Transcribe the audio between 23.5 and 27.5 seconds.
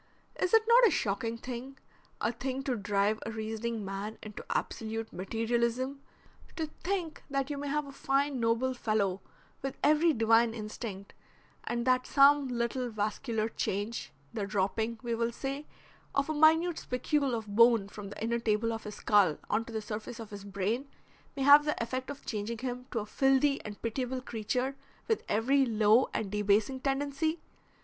and pitiable creature with every low and debasing tendency?